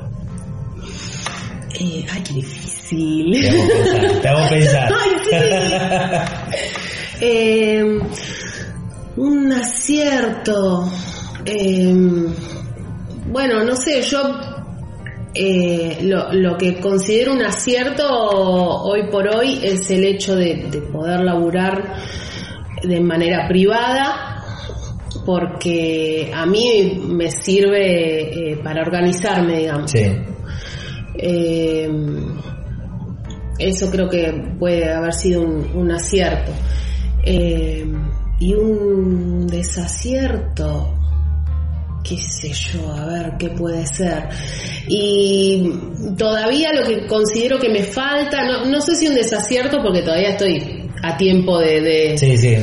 Eh, 1.80 2.04
ay, 2.12 2.22
qué 2.22 2.34
difícil. 2.34 3.40
Te 3.40 3.48
hago 3.48 3.68
pensar. 3.68 4.20
Te 4.20 4.28
hago 4.28 4.48
pensar. 4.48 4.92
Ay, 5.00 5.10
sí. 5.24 6.56
eh, 7.20 8.00
un 9.16 9.52
acierto. 9.52 10.90
Eh, 11.46 11.94
bueno, 13.26 13.64
no 13.64 13.76
sé, 13.76 14.02
yo 14.02 14.49
eh, 15.34 15.98
lo, 16.02 16.32
lo, 16.32 16.56
que 16.56 16.80
considero 16.80 17.32
un 17.32 17.42
acierto 17.42 18.04
hoy 18.08 19.08
por 19.10 19.28
hoy 19.28 19.60
es 19.62 19.90
el 19.90 20.04
hecho 20.04 20.34
de, 20.34 20.66
de 20.70 20.80
poder 20.80 21.20
laburar 21.20 21.94
de 22.82 23.00
manera 23.00 23.46
privada 23.46 24.30
porque 25.24 26.30
a 26.34 26.46
mí 26.46 27.00
me 27.06 27.30
sirve 27.30 28.52
eh, 28.52 28.56
para 28.62 28.82
organizarme, 28.82 29.58
digamos. 29.58 29.90
Sí. 29.90 30.06
Eh, 31.14 31.88
eso 33.58 33.90
creo 33.90 34.08
que 34.08 34.54
puede 34.58 34.92
haber 34.92 35.12
sido 35.12 35.42
un, 35.42 35.70
un 35.74 35.90
acierto. 35.92 36.52
Eh, 37.22 37.86
y 38.38 38.54
un 38.54 39.46
desacierto, 39.46 40.94
qué 42.02 42.16
sé 42.16 42.52
yo, 42.52 42.92
a 42.92 43.06
ver 43.06 43.32
qué 43.38 43.50
puede 43.50 43.86
ser. 43.86 44.28
Y 44.88 45.70
todavía 46.16 46.72
lo 46.72 46.86
que 46.86 47.06
considero 47.06 47.58
que 47.58 47.68
me 47.68 47.82
falta, 47.82 48.44
no, 48.44 48.66
no 48.66 48.80
sé 48.80 48.96
si 48.96 49.08
un 49.08 49.14
desacierto 49.14 49.78
porque 49.82 50.02
todavía 50.02 50.30
estoy 50.30 50.88
a 51.02 51.16
tiempo 51.16 51.58
de, 51.58 51.80
de, 51.80 52.18
Sí, 52.18 52.36
sí. 52.36 52.56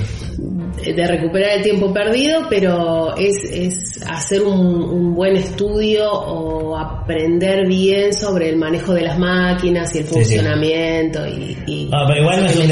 De 0.94 1.08
recuperar 1.08 1.58
el 1.58 1.64
tiempo 1.64 1.94
perdido, 1.94 2.42
pero 2.50 3.16
es, 3.16 3.36
es 3.52 4.02
hacer 4.08 4.42
un, 4.44 4.60
un, 4.84 5.16
buen 5.16 5.36
estudio 5.36 6.12
o 6.12 6.78
aprender 6.78 7.68
bien 7.68 8.14
sobre 8.14 8.50
el 8.50 8.58
manejo 8.58 8.94
de 8.94 9.02
las 9.02 9.18
máquinas 9.18 9.94
y 9.96 10.00
el 10.00 10.06
Sí, 10.06 10.14
funcionamiento. 10.14 11.26
Y, 11.28 11.58
y 11.66 11.86
No, 11.86 12.00
pero 12.08 12.22
igual 12.22 12.42
no 12.44 12.46
es 12.50 12.56
un 12.56 12.68
mal. 12.68 12.72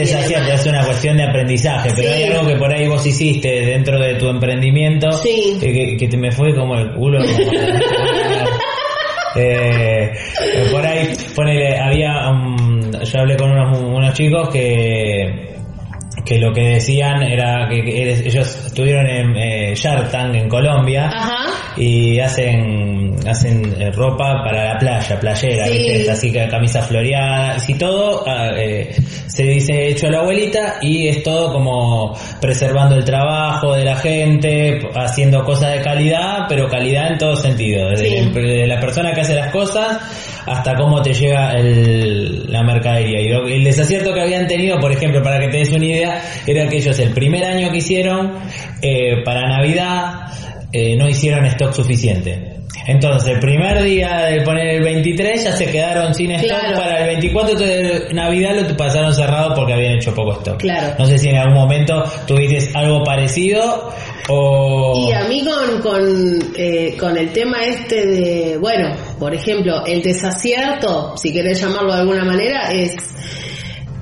es 0.53 0.65
una 0.65 0.85
cuestión 0.85 1.17
de 1.17 1.23
aprendizaje. 1.23 1.89
Pero 1.95 2.07
Sí. 2.07 2.13
hay 2.13 2.23
algo 2.25 2.47
que 2.47 2.55
por 2.55 2.71
ahí 2.73 2.87
vos 2.87 3.05
hiciste 3.05 3.47
dentro 3.49 3.99
de 3.99 4.15
tu 4.15 4.27
emprendimiento 4.29 5.09
que, 5.23 5.59
que- 5.73 5.97
que 5.97 6.07
te 6.07 6.17
me 6.17 6.31
fue 6.31 6.53
como 6.55 6.75
el 6.75 6.91
culo. 6.93 7.19
como- 7.19 7.35
Eh, 9.37 10.11
por 10.71 10.85
ahí, 10.85 11.09
ponele, 11.35 11.77
había, 11.77 12.29
um, 12.31 12.89
yo 13.03 13.19
hablé 13.19 13.35
con 13.35 13.51
unos, 13.51 13.77
unos 13.79 14.13
chicos 14.13 14.47
que 14.49 15.54
que 16.25 16.39
lo 16.39 16.51
que 16.53 16.61
decían 16.61 17.21
era 17.23 17.67
que, 17.69 17.83
que 17.83 18.27
ellos 18.27 18.65
estuvieron 18.65 19.07
en 19.07 19.35
eh, 19.37 19.75
Shark 19.75 20.09
Tank 20.11 20.33
en 20.35 20.49
Colombia 20.49 21.07
Ajá. 21.13 21.45
y 21.77 22.19
hacen 22.19 23.15
hacen 23.27 23.75
eh, 23.79 23.91
ropa 23.91 24.43
para 24.43 24.73
la 24.73 24.79
playa, 24.79 25.19
playera, 25.19 25.65
Sí. 25.67 25.77
¿viste? 25.77 26.11
así 26.11 26.31
que 26.31 26.47
camisas 26.47 26.87
floreadas 26.87 27.67
y 27.69 27.73
todo 27.75 28.23
ah, 28.27 28.49
eh, 28.57 28.93
se 29.27 29.43
dice 29.43 29.87
hecho 29.87 30.07
a 30.07 30.11
la 30.11 30.19
abuelita 30.19 30.75
y 30.81 31.07
es 31.07 31.23
todo 31.23 31.51
como 31.51 32.15
preservando 32.41 32.95
el 32.95 33.03
trabajo 33.05 33.73
de 33.73 33.83
la 33.85 33.95
gente, 33.95 34.79
haciendo 34.95 35.43
cosas 35.43 35.73
de 35.73 35.81
calidad, 35.81 36.45
pero 36.49 36.67
calidad 36.67 37.11
en 37.13 37.17
todo 37.17 37.35
sentido, 37.35 37.89
desde, 37.89 38.09
Sí. 38.09 38.15
el- 38.17 38.33
desde 38.33 38.67
la 38.67 38.79
persona 38.79 39.13
que 39.13 39.21
hace 39.21 39.33
las 39.35 39.51
cosas 39.51 39.99
hasta 40.45 40.75
cómo 40.75 41.01
te 41.01 41.13
llega 41.13 41.53
el- 41.53 42.51
la 42.51 42.63
mercadería. 42.63 43.19
Y 43.21 43.53
el 43.53 43.63
desacierto 43.63 44.13
que 44.13 44.21
habían 44.21 44.47
tenido, 44.47 44.79
por 44.79 44.91
ejemplo, 44.91 45.21
para 45.23 45.39
que 45.39 45.47
te 45.49 45.57
des 45.57 45.71
una 45.71 45.85
idea, 45.85 46.21
era 46.45 46.67
que 46.67 46.77
ellos 46.77 46.97
el 46.99 47.11
primer 47.13 47.43
año 47.43 47.71
que 47.71 47.77
hicieron, 47.77 48.33
eh, 48.81 49.23
para 49.23 49.47
Navidad, 49.47 50.27
eh, 50.71 50.95
no 50.97 51.07
hicieron 51.07 51.45
stock 51.45 51.73
suficiente. 51.73 52.51
Entonces, 52.87 53.33
el 53.33 53.39
primer 53.39 53.81
día 53.81 54.25
de 54.25 54.41
poner 54.41 54.67
el 54.67 54.83
23 54.83 55.43
ya 55.45 55.51
se 55.53 55.65
quedaron 55.71 56.13
sin 56.13 56.29
stock 56.31 56.59
Claro. 56.59 56.77
para 56.77 56.99
el 56.99 57.07
24, 57.07 57.51
entonces 57.53 58.13
Navidad 58.13 58.55
lo 58.69 58.77
pasaron 58.77 59.11
cerrado 59.13 59.55
porque 59.55 59.73
habían 59.73 59.93
hecho 59.93 60.13
poco 60.13 60.33
stock. 60.33 60.59
Claro. 60.59 60.93
No 60.99 61.05
sé 61.05 61.17
si 61.17 61.29
en 61.29 61.37
algún 61.37 61.55
momento 61.55 62.03
tuviste 62.27 62.69
algo 62.77 63.03
parecido 63.03 63.89
o... 64.29 65.07
Y 65.09 65.13
a 65.13 65.23
mí 65.23 65.43
con, 65.43 65.81
con, 65.81 66.03
eh, 66.57 66.95
con 66.99 67.17
el 67.17 67.31
tema 67.31 67.65
este 67.65 68.05
de, 68.05 68.57
bueno, 68.57 68.93
por 69.19 69.33
ejemplo, 69.33 69.85
el 69.85 70.01
desacierto, 70.01 71.15
si 71.17 71.31
querés 71.31 71.61
llamarlo 71.61 71.93
de 71.93 71.99
alguna 71.99 72.25
manera, 72.25 72.71
es, 72.71 72.95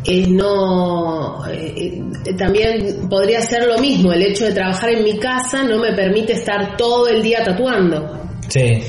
es 0.06 0.28
no, 0.28 1.46
eh, 1.48 2.02
eh, 2.26 2.34
también 2.38 3.08
podría 3.10 3.42
ser 3.42 3.66
lo 3.66 3.78
mismo, 3.80 4.12
el 4.12 4.24
hecho 4.24 4.46
de 4.46 4.54
trabajar 4.54 4.90
en 4.92 5.04
mi 5.04 5.18
casa 5.20 5.64
no 5.64 5.80
me 5.80 5.94
permite 5.94 6.34
estar 6.34 6.76
todo 6.78 7.08
el 7.08 7.22
día 7.22 7.44
tatuando. 7.44 8.24
Sí, 8.50 8.84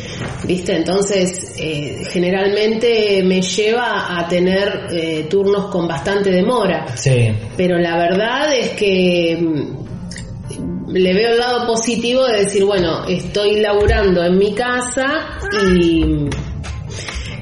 ¿Viste? 0.47 0.76
Entonces, 0.76 1.54
eh, 1.59 2.04
generalmente 2.11 3.23
me 3.23 3.40
lleva 3.40 4.19
a 4.19 4.28
tener 4.28 4.88
eh, 4.90 5.26
turnos 5.31 5.66
con 5.66 5.88
bastante 5.88 6.31
demora 6.31 6.87
sí. 6.97 7.28
pero 7.57 7.78
la 7.78 7.97
verdad 7.97 8.52
es 8.52 8.71
que 8.71 9.38
mm, 9.40 9.84
le 10.95 11.13
veo 11.13 11.33
el 11.33 11.39
lado 11.39 11.67
positivo 11.67 12.25
de 12.27 12.45
decir, 12.45 12.65
bueno, 12.65 13.05
estoy 13.07 13.61
laburando 13.61 14.25
en 14.25 14.39
mi 14.39 14.55
casa 14.55 15.39
y 15.77 16.29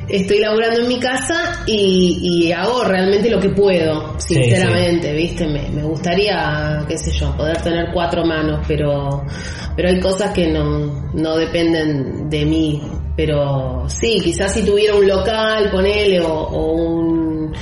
estoy 0.08 0.38
laburando 0.40 0.80
en 0.80 0.88
mi 0.88 0.98
casa 0.98 1.62
y, 1.66 2.18
y 2.46 2.52
hago 2.52 2.82
realmente 2.84 3.30
lo 3.30 3.38
que 3.38 3.50
puedo, 3.50 4.18
Sí, 4.18 4.34
sinceramente, 4.34 5.12
¿viste? 5.12 5.46
Me, 5.46 5.68
me 5.70 5.82
gustaría, 5.82 6.84
qué 6.88 6.96
sé 6.96 7.12
yo, 7.12 7.36
poder 7.36 7.60
tener 7.62 7.92
cuatro 7.92 8.24
manos, 8.24 8.64
pero 8.66 9.22
pero 9.76 9.88
hay 9.88 10.00
cosas 10.00 10.32
que 10.32 10.48
no, 10.48 11.10
no 11.14 11.36
dependen 11.36 12.28
de 12.28 12.44
mí. 12.44 12.82
Pero 13.16 13.84
sí, 13.88 14.20
quizás 14.22 14.52
si 14.52 14.64
tuviera 14.64 14.94
un 14.94 15.06
local, 15.06 15.70
ponele, 15.70 16.20
o, 16.20 16.32
o 16.32 16.72
un, 16.72 17.52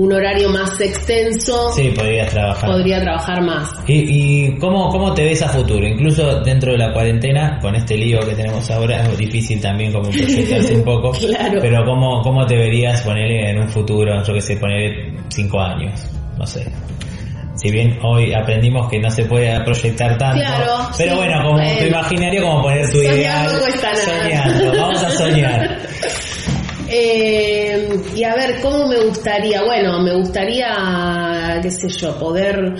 un 0.00 0.12
horario 0.12 0.48
más 0.50 0.80
extenso, 0.80 1.72
Sí, 1.74 1.90
podrías 1.96 2.30
trabajar. 2.30 2.70
podría 2.70 3.00
trabajar 3.00 3.42
más. 3.42 3.68
¿Y, 3.88 3.94
y 4.46 4.58
cómo, 4.58 4.88
cómo 4.90 5.12
te 5.12 5.24
ves 5.24 5.42
a 5.42 5.48
futuro? 5.48 5.84
Incluso 5.84 6.40
dentro 6.42 6.70
de 6.70 6.78
la 6.78 6.92
cuarentena, 6.92 7.58
con 7.60 7.74
este 7.74 7.96
lío 7.96 8.20
que 8.20 8.36
tenemos 8.36 8.70
ahora, 8.70 9.02
es 9.02 9.18
difícil 9.18 9.60
también 9.60 9.92
como 9.92 10.08
proyectarse 10.10 10.76
un 10.76 10.84
poco. 10.84 11.10
Claro. 11.18 11.58
Pero 11.60 11.84
¿cómo, 11.84 12.22
¿cómo 12.22 12.46
te 12.46 12.56
verías 12.56 13.02
ponerle 13.02 13.50
en 13.50 13.58
un 13.58 13.68
futuro, 13.68 14.22
yo 14.22 14.32
que 14.34 14.40
sé, 14.40 14.56
poner 14.56 15.14
cinco 15.30 15.60
años? 15.60 16.08
No 16.38 16.46
sé. 16.46 16.64
Si 17.56 17.68
bien 17.72 17.98
hoy 18.04 18.32
aprendimos 18.32 18.88
que 18.88 19.00
no 19.00 19.10
se 19.10 19.24
puede 19.24 19.58
proyectar 19.64 20.16
tanto, 20.16 20.38
Claro, 20.38 20.74
pero 20.96 21.10
sí, 21.10 21.16
bueno, 21.16 21.42
como 21.42 21.52
bueno. 21.54 21.76
tu 21.80 21.84
imaginario, 21.86 22.42
como 22.42 22.62
poner 22.62 22.88
tu 22.92 22.98
ideal. 22.98 23.48
cuesta 23.58 23.90
nada. 23.92 24.22
Soñando, 24.22 24.80
vamos 24.80 25.02
a 25.02 25.10
soñar. 25.10 25.78
Eh, 26.90 28.00
y 28.16 28.24
a 28.24 28.34
ver, 28.34 28.60
¿cómo 28.62 28.86
me 28.86 28.98
gustaría? 29.04 29.62
Bueno, 29.62 30.00
me 30.00 30.14
gustaría, 30.16 31.58
qué 31.62 31.70
sé 31.70 31.88
yo, 31.88 32.18
poder 32.18 32.74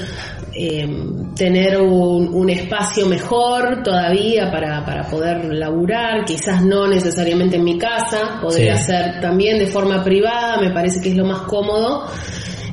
eh, 0.55 0.89
tener 1.37 1.79
un, 1.81 2.29
un 2.35 2.49
espacio 2.51 3.07
mejor 3.07 3.83
todavía 3.83 4.51
para, 4.51 4.85
para 4.85 5.05
poder 5.09 5.45
laburar, 5.55 6.25
quizás 6.25 6.63
no 6.65 6.89
necesariamente 6.89 7.57
en 7.57 7.65
mi 7.65 7.79
casa, 7.79 8.39
podría 8.41 8.77
Sí. 8.79 8.85
ser 8.87 9.21
también 9.21 9.59
de 9.59 9.67
forma 9.67 10.03
privada, 10.03 10.59
me 10.61 10.71
parece 10.73 11.01
que 11.03 11.11
es 11.11 11.17
lo 11.17 11.27
más 11.27 11.43
cómodo. 11.43 12.07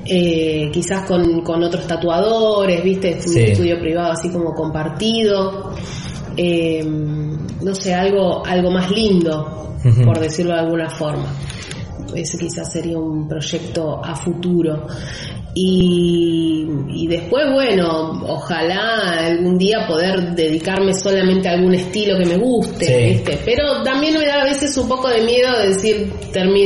Eh, 0.08 0.70
quizás 0.72 1.08
con, 1.08 1.42
con 1.42 1.64
otros 1.64 1.88
tatuadores, 1.88 2.84
viste, 2.84 3.16
un 3.16 3.22
Sí. 3.34 3.42
estudio 3.42 3.80
privado 3.80 4.12
así 4.12 4.30
como 4.30 4.54
compartido, 4.54 5.74
Eh, 6.38 6.84
no 6.86 7.76
sé, 7.76 7.94
algo, 7.94 8.46
algo 8.46 8.72
más 8.72 8.92
lindo, 8.92 9.76
por 10.04 10.20
decirlo 10.20 10.54
de 10.54 10.60
alguna 10.60 10.90
forma. 10.90 11.34
Ese 12.14 12.38
quizás 12.38 12.72
sería 12.72 12.98
un 12.98 13.28
proyecto 13.28 14.04
a 14.04 14.16
futuro. 14.16 14.88
Y, 15.58 16.68
y 16.90 17.08
después, 17.08 17.46
bueno, 17.54 18.22
ojalá 18.28 19.26
algún 19.26 19.58
día 19.58 19.86
poder 19.88 20.36
dedicarme 20.36 20.94
solamente 20.94 21.48
a 21.48 21.54
algún 21.54 21.74
estilo 21.74 22.18
que 22.18 22.26
me 22.26 22.36
guste, 22.38 22.86
Sí. 22.86 23.14
¿viste? 23.14 23.40
Pero 23.46 23.82
también 23.84 24.18
me 24.20 24.26
da 24.26 24.42
a 24.42 24.44
veces 24.46 24.78
un 24.78 24.90
poco 24.90 25.08
de 25.08 25.22
miedo 25.22 25.58
de 25.58 25.68
decir, 25.70 26.12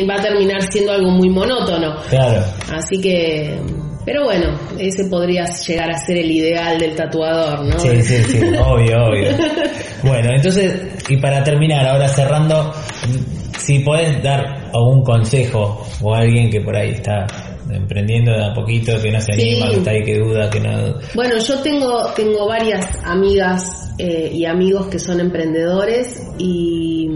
va 0.10 0.16
a 0.16 0.22
terminar 0.22 0.64
siendo 0.72 0.92
algo 0.92 1.12
muy 1.12 1.30
monótono. 1.30 1.98
Claro. 2.10 2.44
Así 2.74 3.00
que, 3.00 3.60
pero 4.10 4.24
bueno, 4.24 4.60
ese 4.80 5.06
podría 5.06 5.46
llegar 5.46 5.92
a 5.92 6.00
ser 6.00 6.18
el 6.18 6.32
ideal 6.32 6.80
del 6.80 6.96
tatuador, 6.96 7.64
¿no? 7.64 7.78
Sí, 7.78 8.02
sí, 8.02 8.24
sí, 8.24 8.40
obvio, 8.60 9.06
obvio. 9.06 9.38
Bueno, 10.02 10.32
entonces, 10.34 10.82
y 11.08 11.18
para 11.18 11.44
terminar, 11.44 11.86
ahora 11.86 12.08
cerrando, 12.08 12.74
si 13.60 13.78
podés 13.82 14.24
dar 14.24 14.72
algún 14.74 15.04
consejo 15.04 15.86
o 16.02 16.16
alguien 16.16 16.50
que 16.50 16.60
por 16.60 16.76
ahí 16.76 16.90
está 16.90 17.28
emprendiendo 17.70 18.32
de 18.32 18.46
a 18.46 18.52
poquito, 18.52 19.00
que 19.00 19.12
no 19.12 19.22
se 19.22 19.34
anima, 19.34 19.68
Sí. 19.68 19.72
que 19.74 19.78
está 19.78 19.92
ahí, 19.92 20.04
que 20.04 20.18
duda, 20.18 20.50
que 20.50 20.60
no... 20.60 20.96
Bueno, 21.14 21.38
yo 21.38 21.60
tengo, 21.60 22.12
tengo 22.16 22.48
varias 22.48 22.88
amigas 23.04 23.94
eh, 24.00 24.32
y 24.34 24.44
amigos 24.46 24.88
que 24.88 24.98
son 24.98 25.20
emprendedores 25.20 26.20
y 26.40 27.08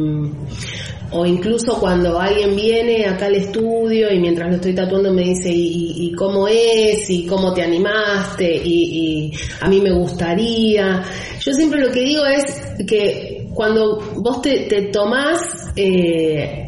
o 1.13 1.25
incluso 1.25 1.79
cuando 1.79 2.19
alguien 2.19 2.55
viene 2.55 3.05
acá 3.05 3.27
al 3.27 3.35
estudio 3.35 4.11
y 4.11 4.19
mientras 4.19 4.49
lo 4.49 4.55
estoy 4.55 4.73
tatuando 4.73 5.13
me 5.13 5.21
dice 5.21 5.49
y, 5.53 6.11
cómo 6.17 6.47
es 6.47 7.09
y 7.09 7.25
cómo 7.25 7.53
te 7.53 7.61
animaste 7.61 8.51
y, 8.63 9.31
a 9.61 9.69
mí 9.69 9.79
me 9.79 9.93
gustaría. 9.93 11.03
Yo 11.39 11.53
siempre 11.53 11.81
lo 11.81 11.91
que 11.91 12.01
digo 12.01 12.25
es 12.25 12.85
que 12.87 13.47
cuando 13.53 13.99
vos 14.17 14.41
te, 14.41 14.61
te 14.61 14.83
tomás 14.83 15.39
eh, 15.75 16.63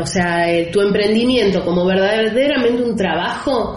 o 0.00 0.06
sea, 0.06 0.52
eh, 0.52 0.70
tu 0.70 0.80
emprendimiento 0.80 1.64
como 1.64 1.86
verdaderamente 1.86 2.82
un 2.82 2.96
trabajo, 2.96 3.74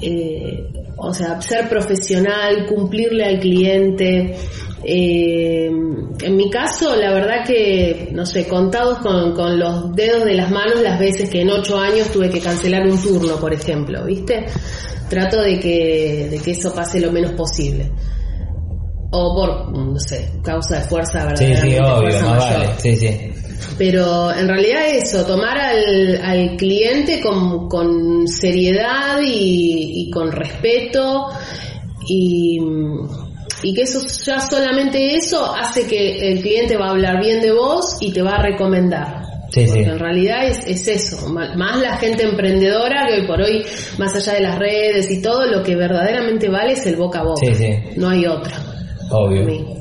eh, 0.00 0.66
o 0.96 1.12
sea, 1.12 1.40
ser 1.40 1.68
profesional, 1.68 2.66
cumplirle 2.66 3.24
al 3.24 3.40
cliente. 3.40 4.36
Eh, 4.84 5.66
en 5.66 6.36
mi 6.36 6.50
caso, 6.50 6.96
la 6.96 7.12
verdad 7.12 7.44
que, 7.46 8.08
no 8.12 8.24
sé, 8.26 8.46
contados 8.46 8.98
con, 8.98 9.34
con 9.34 9.58
los 9.58 9.94
dedos 9.94 10.24
de 10.24 10.34
las 10.34 10.50
manos 10.50 10.80
las 10.82 10.98
veces 10.98 11.28
que 11.30 11.42
en 11.42 11.50
ocho 11.50 11.78
años 11.78 12.10
tuve 12.10 12.30
que 12.30 12.40
cancelar 12.40 12.86
un 12.86 13.00
turno, 13.02 13.36
por 13.36 13.52
ejemplo, 13.52 14.04
¿viste? 14.04 14.46
Trato 15.08 15.40
de 15.40 15.58
que, 15.58 16.28
de 16.30 16.38
que 16.38 16.52
eso 16.52 16.74
pase 16.74 17.00
lo 17.00 17.10
menos 17.12 17.32
posible. 17.32 17.90
O 19.12 19.34
por, 19.34 19.76
no 19.76 19.98
sé, 19.98 20.30
causa 20.42 20.80
de 20.80 20.84
fuerza 20.88 21.20
Sí, 21.36 21.44
verdaderamente. 21.46 21.70
sí, 21.70 21.78
obvio, 21.82 22.20
más 22.30 22.38
vale. 22.38 22.68
Sí, 22.78 22.96
sí. 22.96 23.20
Pero 23.76 24.32
en 24.32 24.48
realidad 24.48 24.88
eso, 24.88 25.24
tomar 25.26 25.58
al, 25.58 26.20
al 26.22 26.56
cliente 26.56 27.20
con, 27.20 27.68
con 27.68 28.26
seriedad 28.28 29.18
y, 29.22 30.04
y 30.06 30.10
con 30.10 30.30
respeto 30.32 31.26
y, 32.08 32.58
y 33.62 33.74
que 33.74 33.82
eso 33.82 34.00
ya 34.24 34.40
solamente 34.40 35.16
eso 35.16 35.54
hace 35.54 35.86
que 35.86 36.32
el 36.32 36.40
cliente 36.40 36.76
va 36.76 36.86
a 36.86 36.90
hablar 36.90 37.20
bien 37.20 37.40
de 37.40 37.52
vos 37.52 37.96
y 38.00 38.12
te 38.12 38.22
va 38.22 38.36
a 38.36 38.42
recomendar. 38.42 39.22
Sí, 39.50 39.64
Porque 39.66 39.84
sí. 39.84 39.90
en 39.90 39.98
realidad 39.98 40.46
es, 40.46 40.64
es 40.64 40.86
eso, 40.86 41.28
más 41.28 41.80
la 41.80 41.96
gente 41.96 42.22
emprendedora 42.22 43.08
que 43.08 43.20
hoy 43.20 43.26
por 43.26 43.40
hoy, 43.40 43.64
más 43.98 44.14
allá 44.14 44.34
de 44.34 44.42
las 44.42 44.58
redes 44.58 45.10
y 45.10 45.20
todo, 45.20 45.44
lo 45.46 45.64
que 45.64 45.74
verdaderamente 45.74 46.48
vale 46.48 46.72
es 46.74 46.86
el 46.86 46.94
boca 46.96 47.20
a 47.20 47.24
boca. 47.24 47.40
Sí, 47.44 47.54
sí. 47.54 47.78
No 47.96 48.10
hay 48.10 48.26
otra. 48.26 48.52
Obvio. 49.10 49.79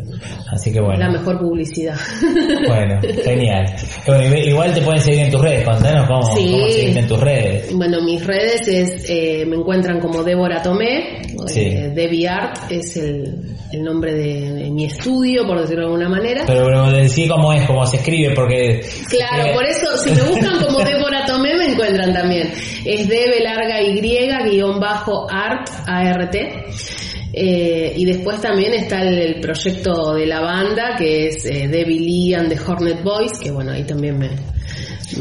Así 0.51 0.71
que 0.73 0.79
bueno. 0.79 0.99
La 0.99 1.11
mejor 1.11 1.39
publicidad. 1.39 1.95
Bueno, 2.67 2.99
genial. 3.23 3.65
Bueno, 4.05 4.35
igual 4.37 4.73
te 4.73 4.81
pueden 4.81 5.01
seguir 5.01 5.21
en 5.21 5.31
tus 5.31 5.41
redes, 5.41 5.63
contanos 5.65 6.07
cómo, 6.07 6.21
Sí. 6.35 6.51
cómo 6.51 6.67
seguirte 6.67 6.99
en 6.99 7.07
tus 7.07 7.19
redes. 7.19 7.73
Bueno, 7.75 8.01
mis 8.03 8.25
redes 8.25 8.67
es, 8.67 9.09
eh, 9.09 9.45
me 9.47 9.55
encuentran 9.55 9.99
como 9.99 10.23
Débora 10.23 10.61
Tomé, 10.61 11.21
Sí. 11.47 11.61
eh, 11.61 11.91
Debbie 11.95 12.27
Art 12.27 12.57
es 12.71 12.97
el, 12.97 13.55
el 13.71 13.83
nombre 13.83 14.13
de, 14.13 14.53
de 14.53 14.69
mi 14.71 14.85
estudio, 14.85 15.45
por 15.47 15.61
decirlo 15.61 15.81
de 15.87 15.93
alguna 15.93 16.09
manera. 16.09 16.43
Pero, 16.45 16.65
pero 16.65 16.91
decí 16.91 17.27
cómo 17.27 17.53
es, 17.53 17.65
cómo 17.65 17.85
se 17.87 17.97
escribe, 17.97 18.33
porque... 18.35 18.81
Claro, 19.09 19.49
eh, 19.49 19.53
por 19.53 19.65
eso, 19.65 19.97
si 20.03 20.11
me 20.11 20.21
buscan 20.21 20.63
como 20.63 20.79
Débora 20.83 21.25
Tomé, 21.25 21.55
me 21.55 21.71
encuentran 21.73 22.13
también. 22.13 22.51
Es 22.85 23.07
Debe 23.07 23.41
larga 23.43 23.81
Y, 23.81 23.99
guion 24.01 24.79
bajo 24.79 25.27
art, 25.31 25.67
ART. 25.87 26.35
Eh, 27.31 27.93
y 27.95 28.05
después 28.05 28.41
también 28.41 28.73
está 28.73 29.01
el, 29.01 29.39
proyecto 29.39 30.13
de 30.13 30.25
la 30.25 30.41
banda, 30.41 30.95
que 30.97 31.27
es 31.27 31.45
eh, 31.45 31.67
Lee 31.67 32.33
and 32.33 32.49
the 32.49 32.59
Hornet 32.59 33.03
Boys, 33.03 33.39
que 33.39 33.51
bueno, 33.51 33.71
ahí 33.71 33.83
también 33.83 34.17
me, 34.17 34.29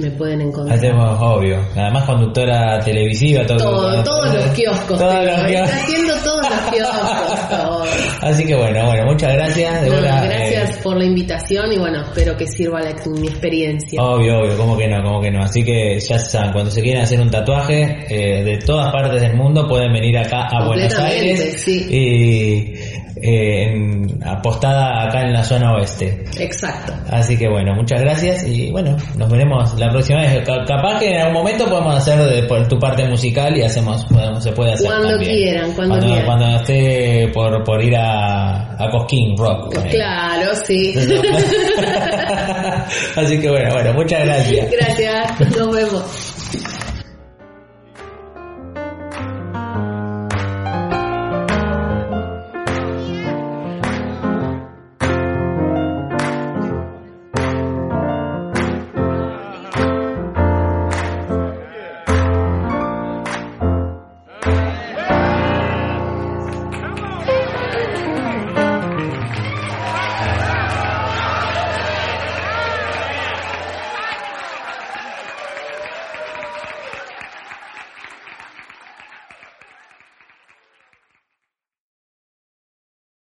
me 0.00 0.10
pueden 0.12 0.40
encontrar. 0.42 0.76
Hacemos 0.78 1.18
obvio. 1.20 1.58
Además 1.76 2.04
conductora 2.04 2.80
televisiva, 2.80 3.44
todo. 3.46 3.58
Todo, 3.58 4.02
todos 4.04 4.34
los 4.34 4.44
kioscos. 4.54 4.98
Todos 4.98 5.14
los 5.24 5.34
está 5.34 5.46
kioscos. 5.46 5.72
haciendo 5.82 6.14
todos 6.24 6.50
los 6.50 6.60
kioscos. 6.74 7.48
todo. 7.50 7.84
Así 8.22 8.44
que 8.46 8.54
bueno, 8.56 8.86
bueno, 8.86 9.06
muchas 9.06 9.32
gracias. 9.34 9.74
No, 9.82 9.90
Débora, 9.90 10.24
gracias 10.24 10.70
eh, 10.70 10.80
por 10.82 10.96
la 10.96 11.04
invitación 11.04 11.72
y 11.72 11.78
bueno, 11.78 12.02
espero 12.02 12.36
que 12.36 12.46
sirva 12.46 12.80
la- 12.80 12.94
mi 13.06 13.28
experiencia. 13.28 14.02
Obvio, 14.02 14.40
obvio, 14.40 14.56
cómo 14.56 14.76
que 14.76 14.88
no, 14.88 15.02
cómo 15.02 15.20
que 15.20 15.30
no. 15.30 15.42
Así 15.42 15.64
que 15.64 15.98
ya 16.00 16.18
saben, 16.18 16.52
cuando 16.52 16.70
se 16.70 16.82
quieren 16.82 17.02
hacer 17.02 17.20
un 17.20 17.30
tatuaje 17.30 18.06
eh, 18.08 18.44
de 18.44 18.58
todas 18.58 18.92
partes 18.92 19.20
del 19.20 19.34
mundo 19.34 19.66
pueden 19.68 19.92
venir 19.92 20.18
acá 20.18 20.48
a 20.50 20.66
Buenos 20.66 20.98
Aires 20.98 21.62
sí. 21.64 21.86
y 21.88 22.97
eh, 23.22 23.72
en- 23.72 24.20
apostada 24.26 25.04
acá 25.08 25.22
en 25.22 25.32
la 25.32 25.42
zona 25.44 25.74
oeste. 25.74 26.24
Exacto. 26.38 26.92
Así 27.10 27.36
que 27.36 27.48
bueno, 27.48 27.74
muchas 27.74 28.00
gracias 28.00 28.46
y 28.46 28.70
bueno, 28.70 28.96
nos 29.16 29.30
veremos 29.30 29.74
la 29.78 29.90
próxima 29.90 30.20
vez. 30.22 30.44
Ca- 30.44 30.64
capaz 30.66 30.98
que 31.00 31.10
en 31.10 31.18
algún 31.20 31.34
momento 31.34 31.68
podemos 31.68 31.96
hacer 31.96 32.18
de, 32.18 32.42
por 32.44 32.66
tu 32.68 32.78
parte 32.78 33.06
musical 33.08 33.56
y 33.56 33.62
hacemos, 33.62 34.04
podemos, 34.06 34.42
se 34.42 34.52
puede 34.52 34.72
hacer 34.72 34.86
Cuando 34.86 35.08
también. 35.10 35.32
quieran, 35.32 35.72
cuando 35.72 35.94
cuando, 35.94 36.06
quieran. 36.06 36.26
cuando 36.26 36.46
esté 36.56 37.28
por, 37.34 37.64
por 37.64 37.82
ir 37.82 37.96
a, 37.96 38.84
a 38.84 38.90
Cosquín 38.90 39.36
Rock. 39.36 39.74
Claro, 39.90 40.50
sí. 40.66 40.94
Así 43.16 43.40
que 43.40 43.50
bueno, 43.50 43.72
bueno, 43.74 43.92
muchas 43.94 44.24
gracias. 44.24 44.70
Gracias, 44.70 45.40
nos 45.56 45.74
vemos. 45.74 46.34